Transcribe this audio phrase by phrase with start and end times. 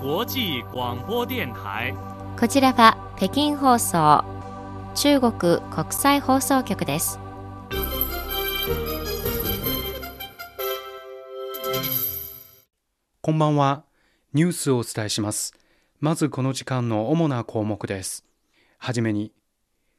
[0.00, 1.92] 国際广播電台。
[2.38, 4.24] こちらは北京放送
[4.94, 7.18] 中国国際放送局です。
[13.20, 13.82] こんばんは。
[14.34, 15.52] ニュースをお伝えします。
[15.98, 18.24] まずこの時間の主な項目です。
[18.78, 19.32] はじめに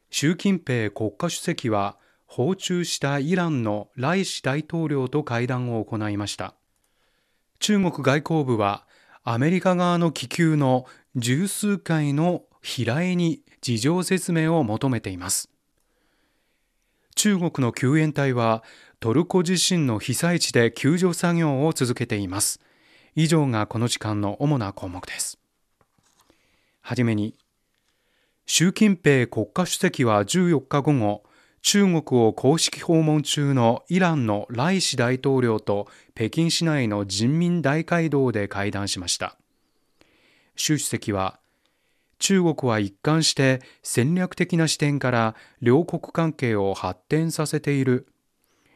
[0.08, 6.54] 習近平国家主席は訪中したイランのライシ大統領と会談を行いました。
[7.58, 8.86] 中国外交部は
[9.22, 15.50] アメリカ側の気球の十数回の飛来に事情説明を求めています。
[17.16, 18.62] 中国の救援隊は
[18.98, 22.60] トルコ地震の被災地で救助作業を続けています。
[23.14, 25.38] 以上がこの時間の主な項目です。
[26.80, 27.34] はじめに
[28.46, 31.22] 習近平国家主席は14日午後
[31.62, 39.36] 中国を公式訪問中のイランのライシ大統領と北京市内の人民大会堂で会談しました。
[40.56, 41.38] 習主席は
[42.18, 48.06] 中国は一貫して戦略的な視点から両国関係を発展させている。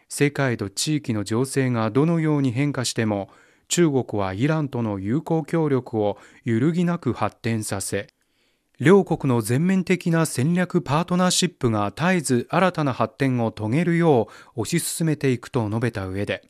[0.09, 3.31] 世界と地域の情勢がどのように変化しても
[3.69, 8.09] 中国はイランとの友好協力を揺るぎなく発展させ
[8.81, 16.49] 両国の全面的な戦略パートナーシップが絶えず新たな発展を遂げるよう推し進めていくと述べた上で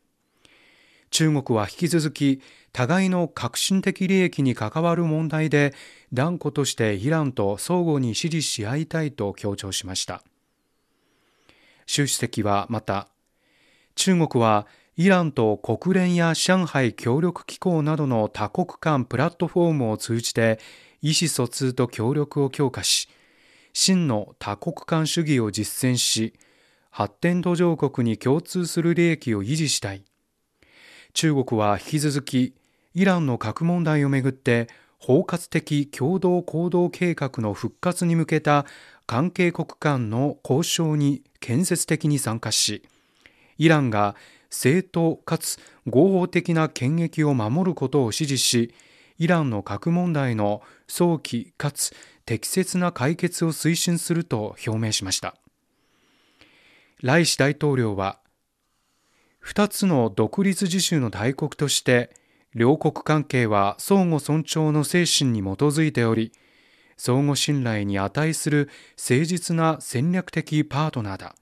[1.10, 2.40] 中国は引き続き
[2.72, 5.74] 互いの革新的利益に関わる問題で
[6.12, 10.24] 断固としてイランと相互に支持し合いたいと強調しました。
[11.86, 13.06] 習主席はまた
[13.94, 20.58] 中国はイランと国連や上海協力機構などの多国間プラットフォームを通じて
[21.04, 23.10] 意思疎通と協力を強化し
[23.74, 26.32] 真の多国間主義を実践し
[26.88, 30.04] 発展途上国に共通する利益を維持したい。
[31.12, 32.54] 中国は引き続き
[32.94, 38.64] イランの核問題をめぐって包括的共同行動計画の復活に向けた
[39.06, 42.82] 関係国間の交渉に建設的に参加し
[43.58, 44.16] イランが
[44.48, 48.72] 正当かつ合法的な権益を守ることを支持し
[49.18, 51.94] イランの核問題の早期かつ
[52.26, 55.36] 適切な解決を推進すると表明しました。
[57.02, 58.18] ライシ大統領は
[59.44, 62.10] 2つの独立自主の大国として
[62.54, 66.32] 両国関係は相互尊重の精神に基づいており
[66.96, 71.34] 相互信頼に値する誠実な戦略的パートナーだ。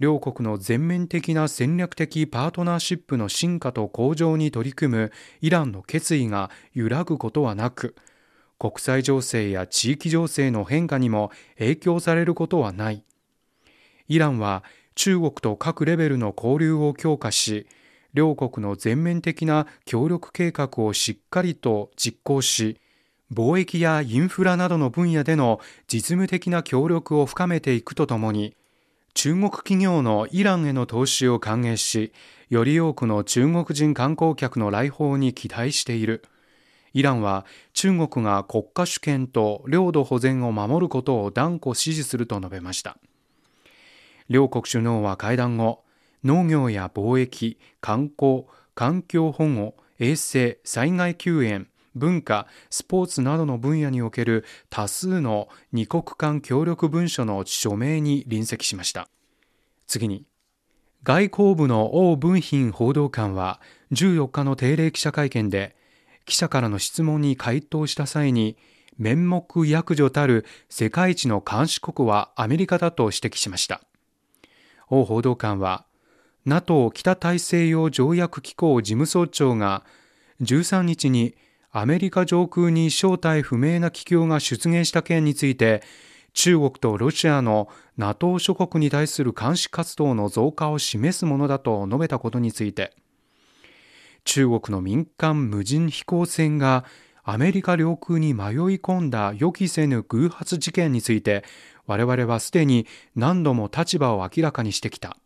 [0.00, 5.12] 両国の全面的な戦略的パートナーシップの進化と向上に取り組む
[5.42, 7.94] イランの決意が揺らぐことはなく、
[8.58, 13.04] 国際情勢や地域情勢の変化にも影響されることはない。
[14.08, 17.66] イランは中国と各レベルの交流を強化し、
[18.14, 22.80] 両国の全面的な協力計画をしっかりと実行し、
[23.30, 28.56] 貿易やインフラなどの分野での実務的な協力を深めていくとともに、
[29.14, 32.12] 中国企業のイランへの投資を歓迎し、
[32.48, 36.22] より多くの中国人観光客の来訪に期待している。
[36.92, 42.96] イランは中国が国家主権と領土保全を守ることを断固支持すると述べました。
[44.28, 45.82] 両国首脳は会談後、
[46.24, 48.44] 農業や貿易、観光、
[48.74, 59.08] 環境保護、衛生、災害救援、文化、スポーツなどの分野における多数の二国間協力文書の署名に臨席しました。
[59.86, 60.24] 次に、
[61.02, 63.60] 外交部の王文賓報道官は
[63.92, 65.74] 14日の定例記者会見で、
[66.26, 68.56] 記者からの質問に回答した際に、
[68.98, 73.80] 面目躍如たる世界一の監視国はアメリカだと指摘しました。
[74.88, 75.86] 王報道官は、
[76.44, 79.84] NATO 北大西洋条約機構事務総長が
[80.42, 81.34] 13日に
[81.72, 85.82] アメリカ上空に正体不明な気球が出現した件について、
[86.32, 92.92] 中国とロシアの NATO 諸国に対する監視活動の増加を示すものだと述べたことについて、
[94.24, 96.84] 中国の民間無人飛行船が
[97.22, 101.44] アメリカ領空に迷い込んだ予期せぬ偶発事件について、
[101.86, 105.16] 我々はすでに何度も立場を明らかにしてきた。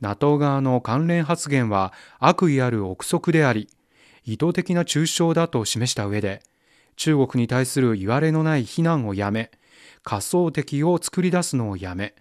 [0.00, 3.68] NATO 側の関連発言は悪意ある憶測であり、
[4.24, 6.42] 意図的な中傷だと示した上で、
[6.96, 9.50] 中国に対する言われのない非難をやめ、
[10.04, 12.14] 仮想敵を作り出すのをやめ、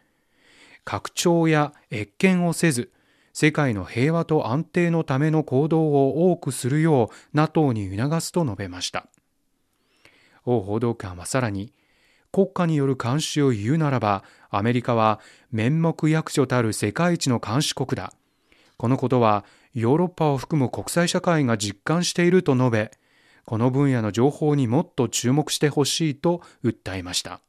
[0.83, 2.91] 拡張や越権をせず、
[3.33, 9.07] 世界の平和と安定のための行動を多くするよう NATO に促すと述べました。
[10.45, 11.73] 王報道官はさらに、
[12.31, 15.19] 国家による監視を言うならば、アメリカは
[15.51, 18.13] 面目役所たる世界一の監視国だ。
[18.81, 19.45] このことは
[19.75, 22.91] ヨーロッパを含む国際社会が実感していると述べ、
[23.45, 27.41] この分野の情報にもっと注目してほしいと訴えました。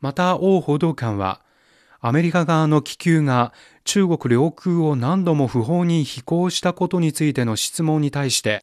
[0.00, 1.40] また王報道官は、
[1.98, 3.52] アメリカ側の気球が
[3.82, 8.62] 中国領空を何度も不法に飛行したことについての質問に対して、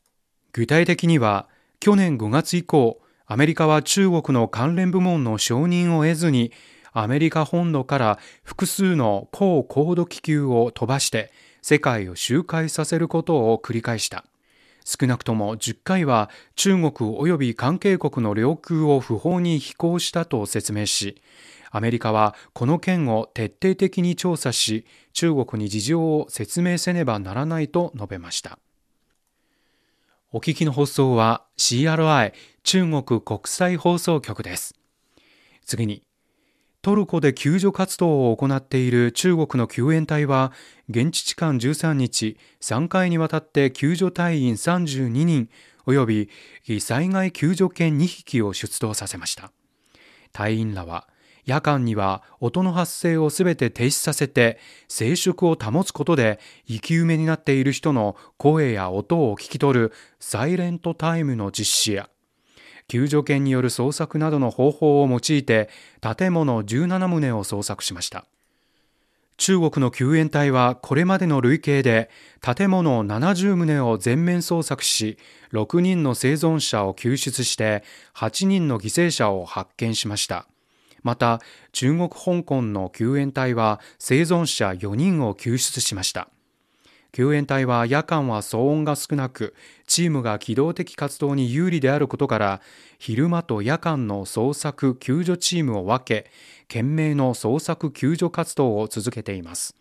[0.54, 1.50] 具体的には
[1.82, 6.54] 去年5月以降、アメリカは中国の関連部門の承認を得ずに、
[6.94, 11.34] アメリカ本土から複数の高高度気球を飛ばして
[11.68, 14.24] 世界を周回させることを繰り返した。
[14.84, 21.24] 少なくとも10回は中国及び関係国の領空を不法に飛行したと説明し、
[21.72, 28.60] アメリカはこの件を徹底的に調査し、中国に事情を説明せねばならないと述べました。
[30.32, 34.76] お聞きの放送は CRI 中国国際放送局です。
[35.66, 36.05] 次に、
[36.86, 40.52] トルコで救助活動を行っている中国の救援隊は、
[40.88, 45.50] 現地時間13日、3回にわたって救助隊員32人
[45.88, 46.30] 及
[46.68, 49.52] び災害救助犬2匹を出動させました。
[50.32, 51.08] 隊員らは、
[51.46, 62.10] 夜間には音の発生をすべて停止させて静粛を保つことで生き埋めになっている人の声や音を聞き取るサイレントタイムの実施や
[62.88, 65.70] 救助犬による捜索などの方法を用いて
[66.02, 68.26] 建物17棟を捜索しました。
[69.38, 72.10] 中国の救援隊はこれまでの累計で
[72.42, 75.18] 建物70棟を全面捜索し
[75.52, 77.84] 6人の生存者を救出して
[78.16, 80.48] 8人の犠牲者を発見しました。
[81.04, 81.42] また
[81.72, 86.30] 中国香港の救援隊は生存者4人を救出しました。
[87.16, 89.56] 救援隊は夜間は騒音が少なく、
[89.88, 92.62] チームが機動的活動に有利であることから、
[93.00, 96.30] 昼間と夜間の捜索救助チームを分け、
[96.68, 99.78] 懸命の捜索救助活動を続けています。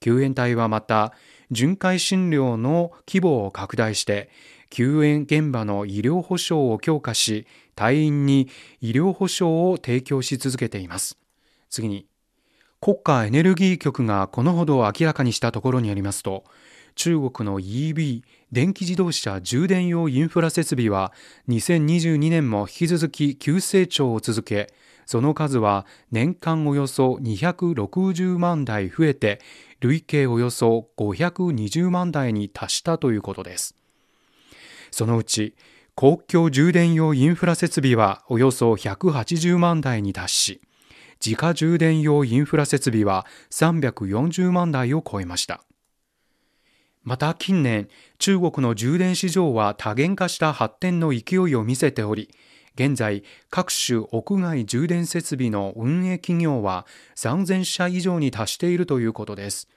[0.00, 1.12] 救援隊はまた、
[1.52, 4.28] 巡回診療の規模を拡大して、
[4.68, 7.46] 救援現場の医療保障を強化し、
[7.76, 8.48] 隊員に
[8.80, 11.16] 医療保障を提供し続けています。
[11.70, 12.08] 次に、
[12.80, 16.44] 国家エネルギー局がこのほど明らかにしたところによりますと、
[16.96, 21.12] 中国の EV 電気自動車充電用インフラ設備は
[21.48, 24.72] 2022年も引き続き急成長を続け
[25.04, 29.40] その数は年間およそ260万台増えて
[29.80, 33.76] 累計およそ520万台に達したということです。
[34.90, 35.54] そのうち
[35.94, 40.60] 公共充電用インフラ設備はおよそ180万台に達し
[41.24, 45.62] 自家充電用インフラ設備は340万台を超えました。
[47.02, 52.28] また近年、中国の充電市場は多元化した発展の勢いを見せており、
[52.74, 56.84] 現在、各種屋外充電設備の運営企業は
[57.14, 59.68] 3000社以上に達しているということです。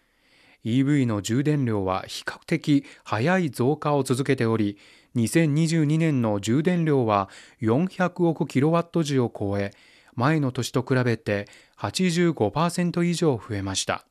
[0.66, 4.78] EV の充電量は比較的早い増加を続けており、
[5.16, 7.30] 2022年の充電量は
[7.62, 9.72] 400億キロワット時を超え、
[10.20, 11.48] 前の年と比べて
[11.80, 14.06] 85%以上増えました。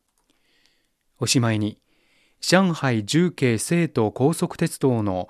[1.21, 1.79] おしまいに、
[2.41, 5.29] 上海重慶西都高速鉄道の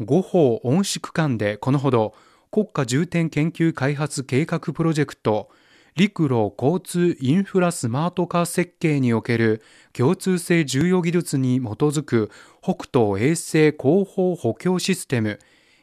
[0.00, 2.14] 五方恩賜区間でこのほど
[2.50, 5.50] 国家重点研究開発計画プロジェクト
[5.94, 9.62] 陸路交通インフラスマート化設計における
[9.92, 12.30] 共通性重要技術に基づく
[12.62, 15.38] 北東衛星広報補強システム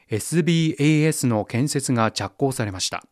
[0.10, 3.04] SBAS の建設が着工されました。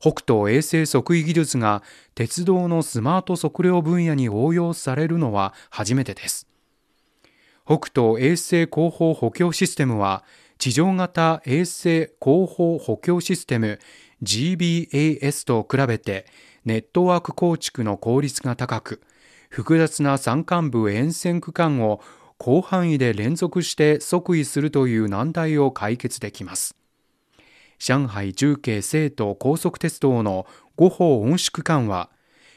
[0.00, 1.82] 北東衛星測位技術が
[2.14, 6.48] 鉄道のスマート測量分野に応用されるのは初めてです。
[7.66, 10.24] 北東衛星広報補強システムは
[10.58, 13.78] 地上型衛星広報補強システム
[14.22, 16.26] GBAS と比べて
[16.64, 19.02] ネットワーク構築の効率が高く
[19.50, 22.00] 複雑な山間部沿線区間を
[22.42, 26.79] 広範囲で連続して測位するという難題を解決できます。
[27.80, 30.46] 上海重慶西都高速鉄道の
[30.76, 32.10] 五方温縮間は、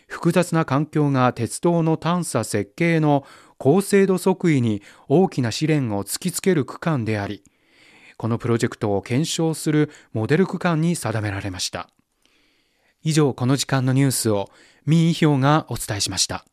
[0.07, 3.25] 複雑な環境が鉄道の探査設計の
[3.57, 7.41] 高精度測位に大きな試練を突きつける区間であり、
[8.17, 11.89] このプロジェクトを検証するモデル区間に定められました。
[13.01, 14.49] 以上、この時間のニュースを、
[14.85, 16.45] ミーヒョウがお伝えしました。